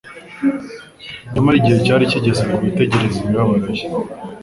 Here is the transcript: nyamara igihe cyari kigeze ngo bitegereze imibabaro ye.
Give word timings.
nyamara 1.33 1.55
igihe 1.57 1.77
cyari 1.85 2.11
kigeze 2.11 2.41
ngo 2.47 2.55
bitegereze 2.65 3.17
imibabaro 3.19 3.69
ye. 3.77 3.85